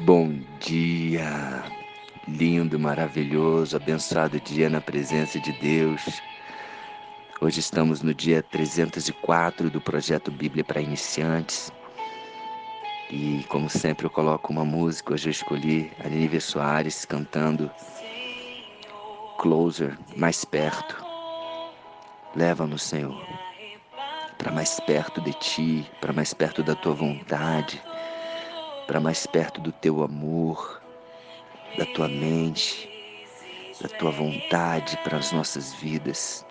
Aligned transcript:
Bom 0.00 0.40
dia, 0.58 1.62
lindo, 2.26 2.80
maravilhoso, 2.80 3.76
abençoado 3.76 4.40
dia 4.40 4.68
na 4.68 4.80
presença 4.80 5.38
de 5.38 5.52
Deus. 5.52 6.20
Hoje 7.40 7.60
estamos 7.60 8.02
no 8.02 8.12
dia 8.12 8.42
304 8.42 9.70
do 9.70 9.80
projeto 9.80 10.32
Bíblia 10.32 10.64
para 10.64 10.80
Iniciantes. 10.80 11.72
E 13.08 13.44
como 13.48 13.70
sempre 13.70 14.04
eu 14.04 14.10
coloco 14.10 14.52
uma 14.52 14.64
música, 14.64 15.14
hoje 15.14 15.28
eu 15.28 15.30
escolhi 15.30 15.92
a 16.00 16.40
Soares 16.40 17.04
cantando 17.04 17.70
Closer, 19.38 19.96
mais 20.16 20.44
perto. 20.44 21.02
Leva-nos, 22.34 22.82
Senhor, 22.82 23.24
para 24.38 24.50
mais 24.50 24.80
perto 24.80 25.20
de 25.20 25.32
Ti, 25.34 25.90
para 26.00 26.12
mais 26.12 26.34
perto 26.34 26.64
da 26.64 26.74
Tua 26.74 26.94
vontade 26.94 27.80
para 28.86 29.00
mais 29.00 29.26
perto 29.26 29.60
do 29.60 29.72
teu 29.72 30.02
amor, 30.02 30.82
da 31.78 31.86
tua 31.86 32.08
mente, 32.08 32.88
da 33.80 33.88
tua 33.88 34.10
vontade 34.10 34.96
para 34.98 35.18
as 35.18 35.32
nossas 35.32 35.74
vidas. 35.74 36.44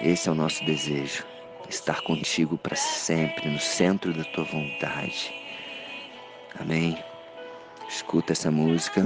Esse 0.00 0.28
é 0.28 0.32
o 0.32 0.34
nosso 0.34 0.64
desejo, 0.64 1.24
estar 1.68 2.02
contigo 2.02 2.58
para 2.58 2.76
sempre, 2.76 3.48
no 3.48 3.58
centro 3.58 4.12
da 4.12 4.24
tua 4.24 4.44
vontade. 4.44 5.32
Amém. 6.58 7.02
Escuta 7.88 8.32
essa 8.32 8.50
música. 8.50 9.04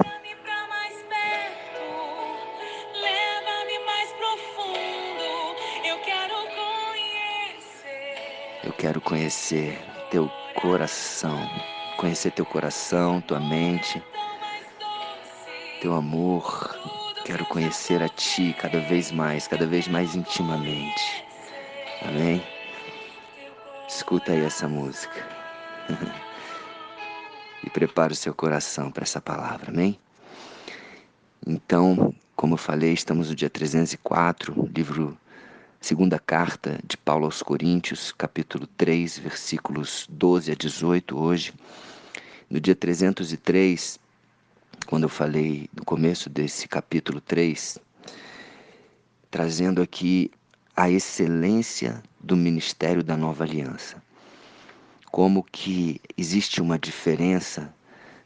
Eu 8.65 8.73
quero 8.73 9.01
conhecer 9.01 9.79
teu 10.11 10.29
coração, 10.57 11.39
conhecer 11.97 12.31
teu 12.33 12.47
coração, 12.47 13.21
tua 13.21 13.39
mente, 13.39 14.03
teu 15.81 15.95
amor. 15.95 16.75
Quero 17.25 17.45
conhecer 17.47 18.03
a 18.03 18.09
Ti 18.09 18.55
cada 18.59 18.81
vez 18.81 19.11
mais, 19.11 19.47
cada 19.47 19.67
vez 19.67 19.87
mais 19.89 20.15
intimamente. 20.15 21.25
Amém? 22.03 22.43
Escuta 23.89 24.33
aí 24.33 24.45
essa 24.45 24.69
música. 24.69 25.27
e 27.65 27.71
prepara 27.71 28.13
o 28.13 28.17
seu 28.17 28.35
coração 28.35 28.91
para 28.91 29.03
essa 29.03 29.21
palavra, 29.21 29.71
amém? 29.71 29.99
Então, 31.47 32.15
como 32.35 32.55
eu 32.55 32.59
falei, 32.59 32.93
estamos 32.93 33.29
no 33.29 33.35
dia 33.35 33.51
304, 33.51 34.71
livro 34.75 35.19
Segunda 35.81 36.19
carta 36.19 36.81
de 36.85 36.97
Paulo 36.97 37.27
aos 37.27 37.43
Coríntios, 37.43 38.11
capítulo 38.11 38.67
3, 38.67 39.19
versículos 39.19 40.07
12 40.11 40.51
a 40.51 40.55
18 40.55 41.17
hoje. 41.17 41.53
No 42.51 42.59
dia 42.59 42.75
303, 42.75 44.01
quando 44.87 45.05
eu 45.05 45.09
falei 45.09 45.69
no 45.77 45.85
começo 45.85 46.29
desse 46.29 46.67
capítulo 46.67 47.21
3, 47.21 47.79
trazendo 49.31 49.81
aqui 49.81 50.31
a 50.75 50.91
excelência 50.91 52.03
do 52.19 52.37
ministério 52.37 53.05
da 53.05 53.17
nova 53.17 53.45
aliança. 53.45 54.03
Como 55.13 55.45
que 55.45 56.01
existe 56.17 56.61
uma 56.61 56.79
diferença 56.79 57.73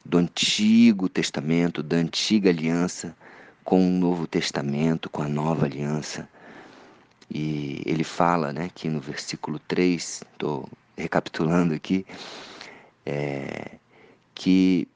do 0.04 0.16
Antigo 0.16 1.08
Testamento, 1.08 1.82
da 1.82 1.96
antiga 1.96 2.48
aliança, 2.48 3.14
com 3.62 3.86
o 3.86 3.90
Novo 3.90 4.26
Testamento, 4.26 5.10
com 5.10 5.20
a 5.20 5.28
nova 5.28 5.66
aliança 5.66 6.26
e 7.30 7.82
ele 7.86 8.02
fala, 8.02 8.52
né, 8.52 8.70
que 8.74 8.88
no 8.88 9.00
versículo 9.00 9.58
3, 9.60 10.22
estou 10.32 10.68
recapitulando 10.96 11.74
aqui, 11.74 12.04
é, 13.06 13.76
que 14.34 14.88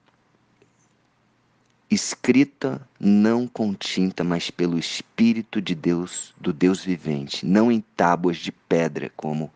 escrita 1.90 2.86
não 2.98 3.46
com 3.46 3.72
tinta, 3.72 4.24
mas 4.24 4.50
pelo 4.50 4.78
Espírito 4.78 5.62
de 5.62 5.74
Deus, 5.74 6.34
do 6.40 6.52
Deus 6.52 6.84
vivente, 6.84 7.46
não 7.46 7.70
em 7.70 7.80
tábuas 7.80 8.38
de 8.38 8.50
pedra, 8.50 9.12
como 9.16 9.50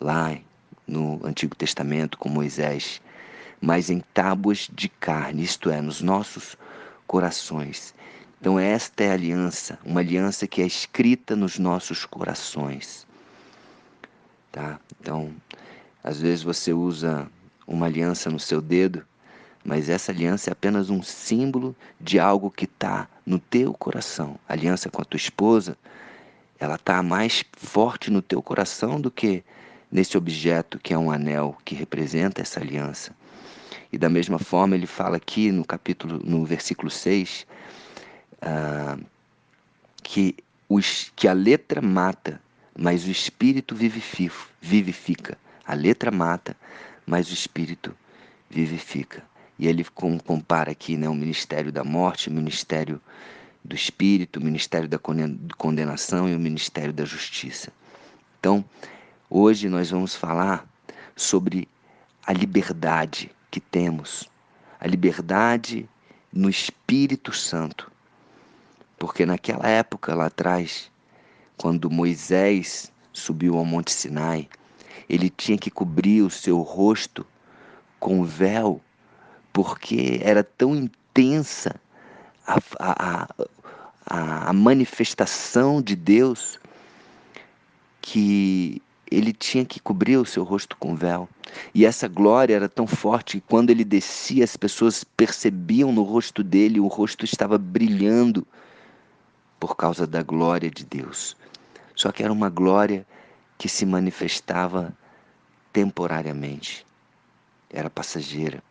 lá 0.00 0.38
no 0.86 1.20
Antigo 1.26 1.56
Testamento 1.56 2.16
com 2.18 2.28
Moisés, 2.28 3.00
mas 3.60 3.90
em 3.90 4.00
tábuas 4.14 4.70
de 4.72 4.88
carne, 4.88 5.42
isto 5.42 5.70
é, 5.70 5.80
nos 5.80 6.00
nossos 6.00 6.56
corações. 7.06 7.94
Então, 8.40 8.58
esta 8.58 9.04
é 9.04 9.10
a 9.10 9.14
aliança, 9.14 9.78
uma 9.84 10.00
aliança 10.00 10.46
que 10.46 10.60
é 10.60 10.66
escrita 10.66 11.34
nos 11.34 11.58
nossos 11.58 12.04
corações. 12.04 13.06
Tá? 14.52 14.78
Então, 15.00 15.32
às 16.02 16.20
vezes 16.20 16.42
você 16.42 16.72
usa 16.72 17.28
uma 17.66 17.86
aliança 17.86 18.30
no 18.30 18.38
seu 18.38 18.60
dedo, 18.60 19.04
mas 19.64 19.88
essa 19.88 20.12
aliança 20.12 20.50
é 20.50 20.52
apenas 20.52 20.90
um 20.90 21.02
símbolo 21.02 21.74
de 22.00 22.18
algo 22.20 22.50
que 22.50 22.64
está 22.64 23.08
no 23.24 23.38
teu 23.38 23.74
coração. 23.74 24.38
A 24.48 24.52
aliança 24.52 24.88
com 24.88 25.02
a 25.02 25.04
tua 25.04 25.18
esposa, 25.18 25.76
ela 26.58 26.76
está 26.76 27.02
mais 27.02 27.44
forte 27.56 28.10
no 28.10 28.22
teu 28.22 28.40
coração 28.40 29.00
do 29.00 29.10
que 29.10 29.42
nesse 29.90 30.16
objeto 30.16 30.78
que 30.78 30.94
é 30.94 30.98
um 30.98 31.10
anel 31.10 31.56
que 31.64 31.74
representa 31.74 32.40
essa 32.40 32.60
aliança. 32.60 33.12
E 33.92 33.98
da 33.98 34.08
mesma 34.08 34.38
forma 34.38 34.76
ele 34.76 34.86
fala 34.86 35.16
aqui 35.16 35.50
no 35.50 35.64
capítulo, 35.64 36.20
no 36.24 36.44
versículo 36.44 36.90
6, 36.90 37.46
ah, 38.40 38.98
que, 40.02 40.36
os, 40.68 41.12
que 41.16 41.26
a 41.28 41.32
letra 41.32 41.80
mata, 41.80 42.40
mas 42.78 43.06
o 43.06 43.10
espírito 43.10 43.74
vivifica. 43.74 45.38
A 45.66 45.74
letra 45.74 46.10
mata, 46.10 46.56
mas 47.06 47.30
o 47.30 47.34
espírito 47.34 47.96
vivifica. 48.48 49.22
E 49.58 49.66
ele 49.66 49.84
compara 50.24 50.72
aqui 50.72 50.96
né, 50.96 51.08
o 51.08 51.14
ministério 51.14 51.72
da 51.72 51.82
morte, 51.82 52.28
o 52.28 52.32
ministério 52.32 53.00
do 53.64 53.74
espírito, 53.74 54.38
o 54.38 54.44
ministério 54.44 54.88
da 54.88 54.98
condenação 55.56 56.28
e 56.28 56.34
o 56.34 56.38
ministério 56.38 56.92
da 56.92 57.04
justiça. 57.04 57.72
Então, 58.38 58.64
hoje 59.28 59.68
nós 59.68 59.90
vamos 59.90 60.14
falar 60.14 60.68
sobre 61.16 61.68
a 62.26 62.32
liberdade 62.32 63.30
que 63.50 63.58
temos, 63.58 64.28
a 64.78 64.86
liberdade 64.86 65.88
no 66.32 66.50
Espírito 66.50 67.32
Santo. 67.32 67.90
Porque 68.98 69.26
naquela 69.26 69.68
época 69.68 70.14
lá 70.14 70.26
atrás, 70.26 70.90
quando 71.56 71.90
Moisés 71.90 72.92
subiu 73.12 73.56
ao 73.56 73.64
Monte 73.64 73.92
Sinai, 73.92 74.48
ele 75.08 75.30
tinha 75.30 75.58
que 75.58 75.70
cobrir 75.70 76.22
o 76.22 76.30
seu 76.30 76.60
rosto 76.60 77.26
com 78.00 78.24
véu, 78.24 78.80
porque 79.52 80.20
era 80.22 80.42
tão 80.42 80.74
intensa 80.74 81.80
a, 82.46 82.58
a, 82.78 83.28
a, 84.06 84.50
a 84.50 84.52
manifestação 84.52 85.80
de 85.82 85.96
Deus 85.96 86.58
que 88.00 88.80
ele 89.10 89.32
tinha 89.32 89.64
que 89.64 89.80
cobrir 89.80 90.16
o 90.16 90.24
seu 90.24 90.42
rosto 90.42 90.76
com 90.76 90.94
véu. 90.94 91.28
E 91.74 91.86
essa 91.86 92.08
glória 92.08 92.54
era 92.54 92.68
tão 92.68 92.86
forte 92.86 93.40
que 93.40 93.46
quando 93.48 93.70
ele 93.70 93.84
descia, 93.84 94.44
as 94.44 94.56
pessoas 94.56 95.04
percebiam 95.04 95.92
no 95.92 96.02
rosto 96.02 96.42
dele, 96.42 96.80
o 96.80 96.86
rosto 96.86 97.24
estava 97.24 97.56
brilhando 97.56 98.46
por 99.58 99.76
causa 99.76 100.06
da 100.06 100.22
glória 100.22 100.70
de 100.70 100.84
Deus. 100.84 101.36
Só 101.94 102.12
que 102.12 102.22
era 102.22 102.32
uma 102.32 102.50
glória 102.50 103.06
que 103.58 103.68
se 103.68 103.86
manifestava 103.86 104.96
temporariamente, 105.72 106.86
era 107.70 107.88
passageira. 107.90 108.62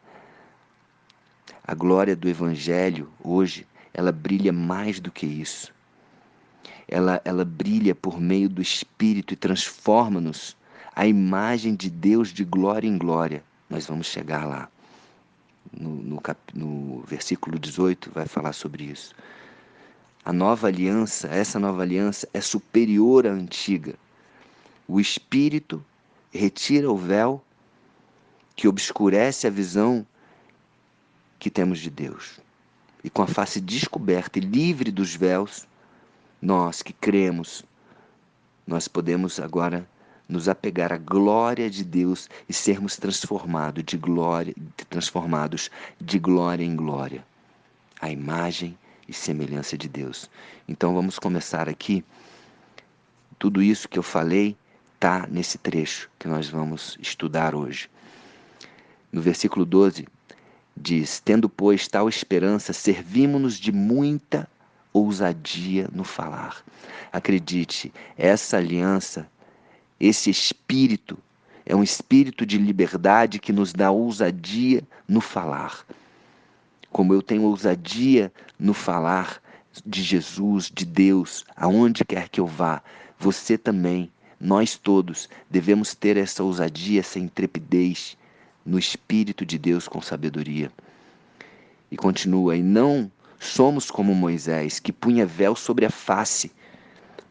A 1.64 1.74
glória 1.74 2.16
do 2.16 2.30
Evangelho 2.30 3.12
hoje, 3.24 3.66
ela 3.94 4.12
brilha 4.12 4.54
mais 4.54 5.00
do 5.00 5.12
que 5.12 5.26
isso. 5.26 5.74
Ela, 6.88 7.20
ela 7.26 7.44
brilha 7.44 7.96
por 7.96 8.20
meio 8.20 8.48
do 8.48 8.62
Espírito 8.62 9.34
e 9.34 9.38
transforma-nos 9.38 10.56
a 10.96 11.08
imagem 11.08 11.76
de 11.76 11.90
Deus 11.90 12.30
de 12.30 12.44
glória 12.44 12.88
em 12.88 12.98
glória. 12.98 13.44
Nós 13.70 13.88
vamos 13.88 14.08
chegar 14.08 14.46
lá. 14.46 14.70
No, 15.76 15.90
no, 15.90 16.22
cap, 16.22 16.40
no 16.54 17.02
versículo 17.08 17.58
18 17.58 18.12
vai 18.12 18.28
falar 18.28 18.54
sobre 18.54 18.84
isso. 18.84 19.16
A 20.26 20.34
nova 20.34 20.66
aliança, 20.66 21.28
essa 21.28 21.60
nova 21.60 21.84
aliança 21.84 22.28
é 22.34 22.42
superior 22.42 23.28
à 23.28 23.30
antiga. 23.30 23.94
O 24.88 25.00
Espírito 25.00 25.86
retira 26.34 26.92
o 26.92 26.98
véu 26.98 27.44
que 28.56 28.68
obscurece 28.68 29.46
a 29.46 29.52
visão 29.52 30.04
que 31.38 31.52
temos 31.52 31.78
de 31.78 31.92
Deus. 31.92 32.40
E 33.04 33.10
com 33.10 33.22
a 33.22 33.28
face 33.28 33.62
descoberta 33.62 34.40
e 34.40 34.42
livre 34.42 34.92
dos 34.92 35.16
véus, 35.16 35.68
nós 36.42 36.82
que 36.82 36.92
cremos, 36.92 37.64
nós 38.66 38.88
podemos 38.88 39.40
agora 39.40 39.88
nos 40.28 40.50
apegar 40.50 40.92
à 40.92 40.98
glória 40.98 41.70
de 41.70 41.84
Deus 41.84 42.28
e 42.50 42.54
sermos 42.54 42.98
transformados 42.98 43.84
de 43.84 43.96
glória, 43.96 44.56
transformados 44.90 45.70
de 46.02 46.18
glória 46.18 46.64
em 46.64 46.76
glória. 46.76 47.24
A 48.02 48.10
imagem 48.10 48.76
e 49.08 49.14
semelhança 49.14 49.78
de 49.78 49.88
Deus. 49.88 50.30
Então 50.68 50.94
vamos 50.94 51.20
começar 51.20 51.70
aqui. 51.70 52.04
Tudo 53.38 53.62
isso 53.62 53.90
que 53.90 54.00
eu 54.00 54.04
falei 54.04 54.56
está 54.96 55.28
nesse 55.30 55.58
trecho 55.58 56.10
que 56.18 56.28
nós 56.28 56.50
vamos 56.50 56.98
estudar 57.02 57.54
hoje. 57.54 57.90
No 59.12 59.22
versículo 59.22 59.66
12, 59.66 60.08
diz: 60.76 61.20
Tendo, 61.20 61.48
pois, 61.48 61.88
tal 61.88 62.10
esperança, 62.10 62.74
servimos-nos 62.74 63.60
de 63.60 63.72
muita 63.72 64.48
ousadia 64.92 65.90
no 65.94 66.04
falar. 66.04 66.64
Acredite, 67.12 67.94
essa 68.18 68.58
aliança, 68.58 69.30
esse 70.00 70.30
espírito, 70.30 71.18
é 71.66 71.76
um 71.76 71.84
espírito 71.84 72.46
de 72.46 72.58
liberdade 72.58 73.40
que 73.40 73.52
nos 73.52 73.74
dá 73.74 73.92
ousadia 73.92 74.84
no 75.08 75.20
falar. 75.20 75.86
Como 76.96 77.14
eu 77.14 77.22
tenho 77.22 77.44
ousadia 77.44 78.32
no 78.58 78.74
falar 78.74 79.42
de 79.86 80.02
Jesus, 80.02 80.72
de 80.74 80.86
Deus, 80.86 81.44
aonde 81.54 82.06
quer 82.06 82.30
que 82.30 82.40
eu 82.40 82.48
vá, 82.48 82.82
você 83.20 83.58
também, 83.58 84.10
nós 84.40 84.78
todos, 84.78 85.28
devemos 85.50 85.94
ter 85.94 86.16
essa 86.16 86.42
ousadia, 86.42 87.02
essa 87.02 87.20
intrepidez 87.20 88.18
no 88.66 88.80
Espírito 88.80 89.46
de 89.46 89.58
Deus 89.58 89.90
com 89.90 90.02
sabedoria. 90.02 90.72
E 91.92 91.98
continua, 91.98 92.56
e 92.56 92.64
não 92.64 93.12
somos 93.42 93.92
como 93.92 94.16
Moisés, 94.16 94.80
que 94.80 94.94
punha 94.94 95.26
véu 95.26 95.54
sobre 95.54 95.86
a 95.86 95.90
face, 95.90 96.50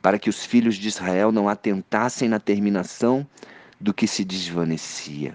para 0.03 0.19
que 0.19 0.29
os 0.29 0.45
filhos 0.45 0.75
de 0.75 0.89
Israel 0.89 1.33
não 1.33 1.49
atentassem 1.49 2.29
na 2.29 2.39
terminação 2.39 3.27
do 3.81 3.95
que 3.95 4.07
se 4.07 4.27
desvanecia, 4.27 5.35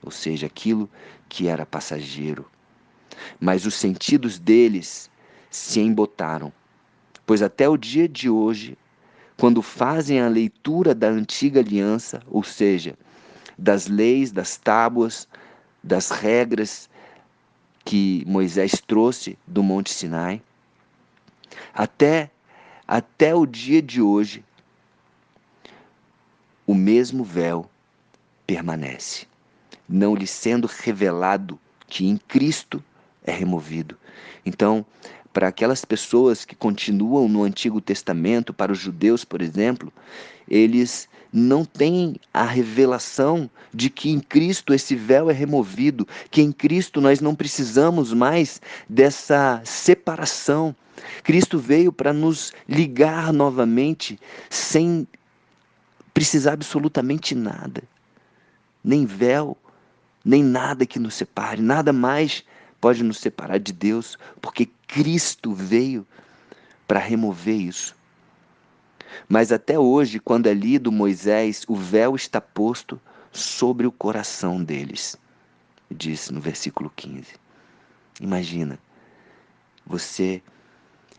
ou 0.00 0.12
seja, 0.12 0.46
aquilo 0.46 0.88
que 1.28 1.48
era 1.48 1.66
passageiro. 1.66 2.46
Mas 3.40 3.66
os 3.66 3.74
sentidos 3.74 4.38
deles 4.38 5.10
se 5.50 5.80
embotaram, 5.80 6.52
pois 7.26 7.42
até 7.42 7.68
o 7.68 7.76
dia 7.76 8.08
de 8.08 8.30
hoje, 8.30 8.76
quando 9.36 9.60
fazem 9.62 10.20
a 10.20 10.28
leitura 10.28 10.94
da 10.94 11.08
antiga 11.08 11.60
aliança, 11.60 12.22
ou 12.30 12.42
seja, 12.42 12.96
das 13.58 13.86
leis, 13.86 14.32
das 14.32 14.56
tábuas, 14.56 15.28
das 15.82 16.10
regras 16.10 16.88
que 17.84 18.24
Moisés 18.26 18.72
trouxe 18.86 19.36
do 19.46 19.62
Monte 19.62 19.90
Sinai, 19.90 20.40
até, 21.74 22.30
até 22.86 23.34
o 23.34 23.44
dia 23.44 23.82
de 23.82 24.00
hoje, 24.00 24.44
o 26.66 26.74
mesmo 26.74 27.24
véu 27.24 27.68
permanece, 28.46 29.26
não 29.88 30.14
lhe 30.14 30.26
sendo 30.26 30.66
revelado 30.66 31.58
que 31.86 32.06
em 32.06 32.16
Cristo 32.16 32.82
é 33.24 33.32
removido. 33.32 33.96
Então, 34.44 34.84
para 35.32 35.48
aquelas 35.48 35.84
pessoas 35.84 36.44
que 36.44 36.54
continuam 36.54 37.28
no 37.28 37.42
Antigo 37.42 37.80
Testamento, 37.80 38.52
para 38.52 38.72
os 38.72 38.78
judeus, 38.78 39.24
por 39.24 39.40
exemplo, 39.40 39.92
eles 40.48 41.08
não 41.32 41.64
têm 41.64 42.16
a 42.34 42.44
revelação 42.44 43.48
de 43.72 43.88
que 43.88 44.10
em 44.10 44.20
Cristo 44.20 44.74
esse 44.74 44.94
véu 44.94 45.30
é 45.30 45.32
removido, 45.32 46.06
que 46.30 46.42
em 46.42 46.52
Cristo 46.52 47.00
nós 47.00 47.20
não 47.20 47.34
precisamos 47.34 48.12
mais 48.12 48.60
dessa 48.86 49.62
separação. 49.64 50.76
Cristo 51.22 51.58
veio 51.58 51.90
para 51.90 52.12
nos 52.12 52.52
ligar 52.68 53.32
novamente 53.32 54.18
sem 54.50 55.08
precisar 56.12 56.52
absolutamente 56.52 57.34
nada, 57.34 57.82
nem 58.84 59.06
véu, 59.06 59.56
nem 60.22 60.44
nada 60.44 60.84
que 60.84 60.98
nos 60.98 61.14
separe, 61.14 61.62
nada 61.62 61.92
mais 61.92 62.44
pode 62.82 63.04
nos 63.04 63.18
separar 63.18 63.60
de 63.60 63.72
Deus, 63.72 64.18
porque 64.40 64.66
Cristo 64.88 65.54
veio 65.54 66.04
para 66.84 66.98
remover 66.98 67.54
isso. 67.54 67.94
Mas 69.28 69.52
até 69.52 69.78
hoje, 69.78 70.18
quando 70.18 70.48
é 70.48 70.52
lido 70.52 70.90
Moisés, 70.90 71.64
o 71.68 71.76
véu 71.76 72.16
está 72.16 72.40
posto 72.40 73.00
sobre 73.30 73.86
o 73.86 73.92
coração 73.92 74.64
deles, 74.64 75.16
disse 75.88 76.32
no 76.32 76.40
versículo 76.40 76.92
15. 76.96 77.36
Imagina, 78.20 78.76
você 79.86 80.42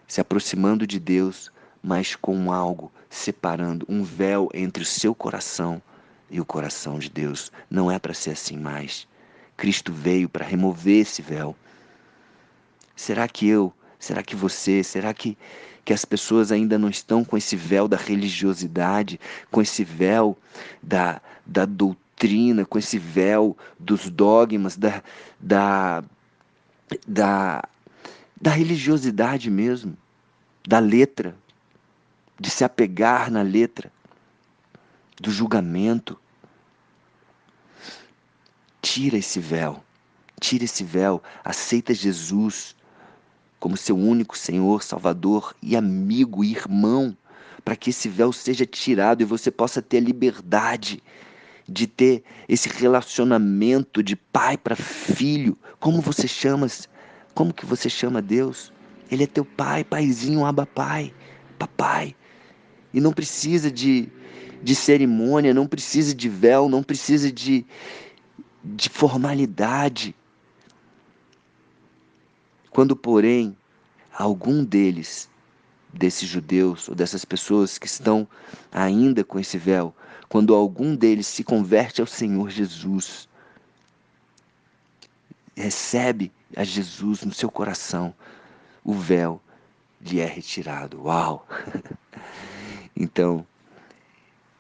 se 0.06 0.20
aproximando 0.20 0.86
de 0.86 1.00
Deus, 1.00 1.50
mas 1.82 2.14
com 2.14 2.52
algo 2.52 2.92
separando, 3.10 3.86
um 3.88 4.04
véu 4.04 4.50
entre 4.54 4.84
o 4.84 4.86
seu 4.86 5.16
coração 5.16 5.82
e 6.30 6.42
o 6.42 6.46
coração 6.46 7.00
de 7.00 7.10
Deus. 7.10 7.54
Não 7.70 7.90
é 7.90 7.98
para 7.98 8.14
ser 8.14 8.32
assim 8.32 8.58
mais. 8.58 9.08
Cristo 9.56 9.92
veio 9.94 10.28
para 10.28 10.46
remover 10.46 11.02
esse 11.02 11.22
véu. 11.22 11.56
Será 12.96 13.28
que 13.28 13.48
eu, 13.48 13.74
será 14.00 14.24
que 14.24 14.36
você, 14.36 14.84
será 14.84 15.14
que, 15.14 15.38
que 15.84 15.94
as 15.94 16.06
pessoas 16.06 16.52
ainda 16.52 16.78
não 16.78 16.90
estão 16.90 17.24
com 17.24 17.38
esse 17.38 17.56
véu 17.56 17.88
da 17.88 17.98
religiosidade, 17.98 19.20
com 19.52 19.62
esse 19.62 19.84
véu 19.84 20.38
da, 20.82 21.22
da 21.46 21.66
doutrina, 21.66 22.66
com 22.66 22.78
esse 22.78 22.98
véu 23.00 23.58
dos 23.80 24.10
dogmas, 24.10 24.78
da, 24.78 25.04
da, 25.40 26.04
da, 27.08 27.64
da 28.40 28.52
religiosidade 28.52 29.50
mesmo, 29.50 29.98
da 30.68 30.80
letra, 30.80 31.36
de 32.40 32.50
se 32.50 32.64
apegar 32.64 33.32
na 33.32 33.42
letra, 33.42 33.92
do 35.20 35.32
julgamento, 35.32 36.20
Tira 38.84 39.18
esse 39.18 39.40
véu, 39.40 39.82
tira 40.42 40.66
esse 40.66 40.84
véu, 40.84 41.24
aceita 41.42 41.94
Jesus 41.94 42.76
como 43.58 43.78
seu 43.78 43.98
único 43.98 44.38
Senhor, 44.38 44.84
Salvador 44.84 45.56
e 45.62 45.74
amigo 45.74 46.44
e 46.44 46.52
irmão, 46.52 47.16
para 47.64 47.78
que 47.78 47.92
esse 47.92 48.10
véu 48.10 48.34
seja 48.34 48.66
tirado 48.66 49.22
e 49.22 49.26
você 49.26 49.50
possa 49.50 49.82
ter 49.82 50.00
a 50.00 50.02
liberdade 50.02 51.02
de 51.66 51.88
ter 51.88 52.26
esse 52.50 52.68
relacionamento 52.68 54.04
de 54.04 54.18
pai 54.18 54.58
para 54.58 54.76
filho. 54.76 55.58
Como 55.80 56.02
você 56.02 56.28
chama? 56.28 56.68
Como 57.34 57.54
que 57.54 57.66
você 57.66 57.90
chama 57.90 58.22
Deus? 58.22 58.74
Ele 59.10 59.24
é 59.24 59.28
teu 59.28 59.46
pai, 59.46 59.86
paizinho, 59.86 60.46
aba 60.46 60.66
pai, 60.66 61.14
papai. 61.58 62.14
E 62.94 63.00
não 63.00 63.14
precisa 63.14 63.72
de, 63.72 64.10
de 64.62 64.76
cerimônia, 64.76 65.54
não 65.54 65.68
precisa 65.68 66.14
de 66.14 66.28
véu, 66.28 66.68
não 66.68 66.84
precisa 66.84 67.32
de, 67.32 67.66
de 68.64 68.90
formalidade. 68.90 70.16
Quando, 72.70 72.96
porém, 72.96 73.56
algum 74.12 74.64
deles, 74.64 75.30
desses 75.92 76.28
judeus 76.28 76.88
ou 76.88 76.96
dessas 76.96 77.26
pessoas 77.26 77.78
que 77.78 77.86
estão 77.86 78.28
ainda 78.72 79.24
com 79.24 79.40
esse 79.40 79.58
véu, 79.58 79.94
quando 80.30 80.56
algum 80.56 80.96
deles 80.96 81.28
se 81.28 81.44
converte 81.44 82.02
ao 82.02 82.08
Senhor 82.08 82.50
Jesus, 82.50 83.28
recebe 85.56 86.32
a 86.56 86.64
Jesus 86.64 87.24
no 87.24 87.34
seu 87.34 87.52
coração, 87.52 88.14
o 88.84 88.94
véu 88.94 89.42
lhe 90.02 90.20
é 90.20 90.26
retirado. 90.26 91.04
Uau! 91.04 91.48
então, 92.96 93.46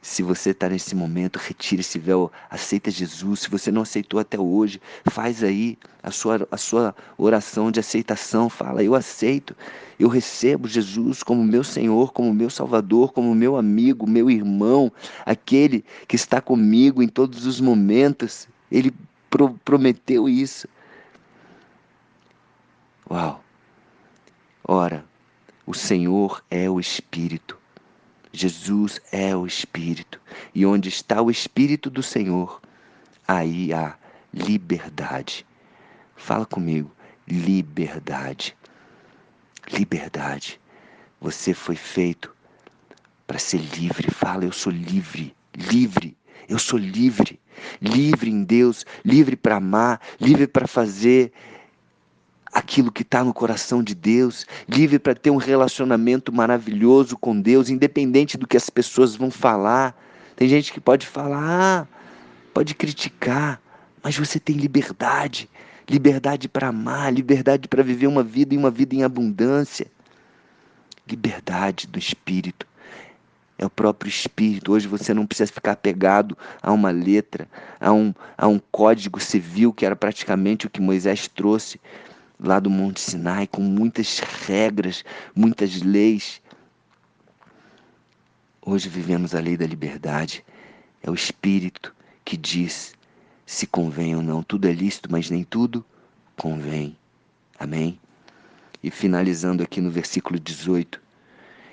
se 0.04 0.22
você 0.22 0.50
está 0.50 0.68
nesse 0.68 0.94
momento, 0.94 1.38
retire 1.38 1.80
esse 1.80 1.98
véu, 1.98 2.30
aceita 2.50 2.92
Jesus. 2.92 3.40
Se 3.40 3.50
você 3.50 3.72
não 3.72 3.84
aceitou 3.84 4.20
até 4.20 4.38
hoje, 4.38 4.82
faz 5.06 5.42
aí 5.42 5.78
a 6.04 6.12
sua, 6.12 6.46
a 6.52 6.58
sua 6.58 6.94
oração 7.18 7.72
de 7.72 7.80
aceitação. 7.80 8.50
Fala, 8.50 8.84
eu 8.84 8.96
aceito, 8.96 9.56
eu 9.98 10.10
recebo 10.10 10.68
Jesus 10.68 11.24
como 11.24 11.42
meu 11.42 11.64
Senhor, 11.64 12.12
como 12.12 12.34
meu 12.34 12.50
Salvador, 12.50 13.14
como 13.14 13.34
meu 13.34 13.56
amigo, 13.56 14.06
meu 14.06 14.30
irmão, 14.30 14.92
aquele 15.26 15.86
que 16.06 16.18
está 16.18 16.42
comigo 16.42 17.02
em 17.02 17.08
todos 17.08 17.46
os 17.46 17.62
momentos. 17.62 18.50
Ele 18.70 18.94
pro, 19.30 19.54
prometeu 19.64 20.28
isso. 20.28 20.68
Uau! 23.10 23.42
Ora, 24.66 25.06
o 25.66 25.74
Senhor 25.74 26.44
é 26.52 26.70
o 26.70 26.78
Espírito. 26.78 27.63
Jesus 28.34 29.00
é 29.12 29.36
o 29.36 29.46
Espírito. 29.46 30.20
E 30.54 30.66
onde 30.66 30.90
está 30.90 31.22
o 31.22 31.30
Espírito 31.30 31.90
do 31.90 32.02
Senhor, 32.02 32.60
aí 33.28 33.72
há 33.72 33.96
liberdade. 34.34 35.46
Fala 36.16 36.46
comigo, 36.46 36.92
liberdade. 37.28 38.58
Liberdade. 39.72 40.60
Você 41.22 41.54
foi 41.54 41.76
feito 41.76 42.34
para 43.28 43.38
ser 43.38 43.60
livre. 43.60 44.12
Fala, 44.12 44.44
eu 44.44 44.52
sou 44.52 44.74
livre, 44.74 45.36
livre. 45.56 46.18
Eu 46.50 46.60
sou 46.60 46.78
livre, 46.78 47.40
livre 47.82 48.30
em 48.30 48.44
Deus, 48.44 48.86
livre 49.06 49.36
para 49.36 49.58
amar, 49.58 50.02
livre 50.20 50.46
para 50.46 50.68
fazer 50.68 51.32
aquilo 52.54 52.92
que 52.92 53.02
está 53.02 53.24
no 53.24 53.34
coração 53.34 53.82
de 53.82 53.96
Deus, 53.96 54.46
livre 54.68 55.00
para 55.00 55.16
ter 55.16 55.32
um 55.32 55.38
relacionamento 55.38 56.32
maravilhoso 56.32 57.18
com 57.18 57.40
Deus, 57.40 57.70
independente 57.70 58.38
do 58.38 58.48
que 58.48 58.58
as 58.58 58.70
pessoas 58.70 59.16
vão 59.16 59.32
falar. 59.32 59.98
Tem 60.36 60.48
gente 60.48 60.72
que 60.72 60.80
pode 60.80 61.08
falar, 61.08 61.42
ah, 61.42 61.88
pode 62.54 62.76
criticar, 62.76 63.60
mas 64.04 64.18
você 64.18 64.40
tem 64.40 64.56
liberdade 64.56 65.50
liberdade 65.90 66.48
para 66.48 66.70
amar, 66.70 67.14
liberdade 67.14 67.68
para 67.68 67.84
viver 67.84 68.08
uma 68.08 68.24
vida 68.24 68.54
e 68.54 68.58
uma 68.58 68.72
vida 68.72 68.96
em 68.96 69.04
abundância. 69.04 69.88
Liberdade 71.08 71.88
do 71.88 72.00
espírito. 72.00 72.66
É 73.58 73.66
o 73.66 73.70
próprio 73.70 74.10
Espírito. 74.10 74.72
Hoje 74.72 74.88
você 74.88 75.14
não 75.14 75.28
precisa 75.28 75.52
ficar 75.52 75.74
apegado 75.74 76.38
a 76.62 76.72
uma 76.72 76.90
letra, 76.90 77.48
a 77.80 77.94
um, 77.94 78.14
a 78.38 78.48
um 78.48 78.60
código 78.72 79.20
civil, 79.20 79.72
que 79.72 79.86
era 79.86 79.96
praticamente 79.96 80.66
o 80.66 80.70
que 80.70 80.82
Moisés 80.82 81.28
trouxe 81.28 81.80
lá 82.44 82.60
do 82.60 82.70
Monte 82.70 83.00
Sinai, 83.00 83.48
com 83.48 83.62
muitas 83.62 84.20
regras, 84.20 85.04
muitas 85.34 85.82
leis. 85.82 86.42
Hoje 88.62 88.90
vivemos 88.90 89.34
a 89.34 89.40
lei 89.40 89.56
da 89.56 89.66
liberdade. 89.66 90.44
É 91.02 91.10
o 91.10 91.14
Espírito 91.16 91.96
que 92.26 92.36
diz 92.36 92.94
se 93.46 93.66
convém 93.66 94.16
ou 94.16 94.22
não. 94.22 94.44
Tudo 94.44 94.68
é 94.68 94.74
lícito, 94.74 95.10
mas 95.10 95.30
nem 95.30 95.44
tudo 95.44 95.86
convém. 96.38 96.98
Amém? 97.58 97.98
E 98.84 98.92
finalizando 98.92 99.64
aqui 99.64 99.80
no 99.80 99.90
versículo 99.90 100.38
18: 100.38 101.02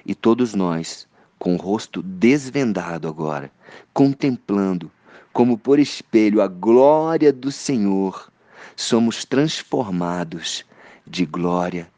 E 0.07 0.15
todos 0.15 0.55
nós, 0.55 1.09
com 1.37 1.55
o 1.55 1.59
rosto 1.59 2.01
desvendado 2.01 3.09
agora, 3.09 3.51
contemplando, 3.93 4.91
como 5.33 5.59
por 5.59 5.81
espelho, 5.81 6.41
a 6.41 6.47
glória 6.47 7.33
do 7.33 7.51
Senhor, 7.51 8.30
somos 8.81 9.27
transformados 9.27 10.65
de 11.07 11.27
glória 11.27 11.91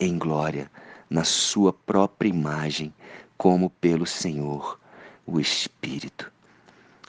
em 0.00 0.16
glória, 0.16 0.70
na 1.10 1.24
Sua 1.24 1.72
própria 1.72 2.28
imagem, 2.30 2.92
como 3.36 3.68
pelo 3.68 4.06
Senhor, 4.06 4.80
o 5.26 5.38
Espírito. 5.38 6.32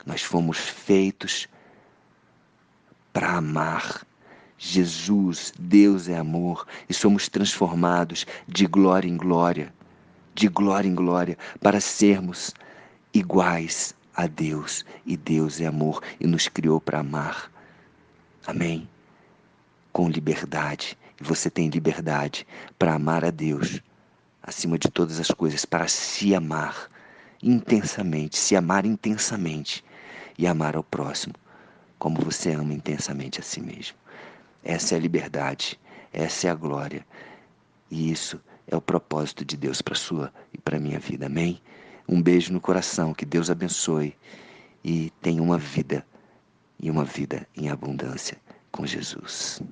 Nós 0.04 0.22
fomos 0.22 0.58
feitos 0.58 1.48
para 3.14 3.36
amar. 3.36 4.06
Jesus, 4.58 5.52
Deus 5.58 6.08
é 6.08 6.18
amor, 6.18 6.66
e 6.88 6.92
somos 6.92 7.28
transformados 7.28 8.26
de 8.46 8.66
glória 8.66 9.08
em 9.08 9.16
glória 9.16 9.72
de 10.34 10.48
glória 10.48 10.88
em 10.88 10.94
glória, 10.94 11.38
para 11.60 11.80
sermos 11.80 12.52
iguais 13.12 13.94
a 14.16 14.26
Deus. 14.26 14.84
E 15.06 15.16
Deus 15.16 15.60
é 15.60 15.66
amor 15.66 16.02
e 16.18 16.26
nos 16.26 16.48
criou 16.48 16.80
para 16.80 16.98
amar. 16.98 17.50
Amém? 18.44 18.88
Com 19.94 20.10
liberdade. 20.10 20.98
E 21.18 21.24
você 21.24 21.48
tem 21.48 21.70
liberdade 21.70 22.46
para 22.78 22.92
amar 22.94 23.24
a 23.24 23.30
Deus 23.30 23.80
acima 24.42 24.78
de 24.78 24.90
todas 24.90 25.18
as 25.18 25.30
coisas, 25.30 25.64
para 25.64 25.88
se 25.88 26.34
amar 26.34 26.90
intensamente, 27.42 28.36
se 28.36 28.54
amar 28.54 28.84
intensamente 28.84 29.82
e 30.36 30.46
amar 30.46 30.76
ao 30.76 30.84
próximo 30.84 31.34
como 31.98 32.20
você 32.20 32.52
ama 32.52 32.74
intensamente 32.74 33.40
a 33.40 33.42
si 33.42 33.62
mesmo. 33.62 33.96
Essa 34.62 34.94
é 34.94 34.98
a 34.98 35.00
liberdade, 35.00 35.80
essa 36.12 36.48
é 36.48 36.50
a 36.50 36.54
glória. 36.54 37.06
E 37.90 38.10
isso 38.10 38.38
é 38.66 38.76
o 38.76 38.80
propósito 38.80 39.42
de 39.42 39.56
Deus 39.56 39.80
para 39.80 39.94
sua 39.94 40.30
e 40.52 40.58
para 40.58 40.78
minha 40.78 40.98
vida. 40.98 41.24
Amém? 41.24 41.62
Um 42.06 42.20
beijo 42.20 42.52
no 42.52 42.60
coração, 42.60 43.14
que 43.14 43.24
Deus 43.24 43.48
abençoe 43.48 44.14
e 44.84 45.10
tenha 45.22 45.42
uma 45.42 45.56
vida 45.56 46.04
e 46.78 46.90
uma 46.90 47.04
vida 47.04 47.46
em 47.56 47.70
abundância 47.70 48.36
com 48.70 48.84
Jesus. 48.84 49.62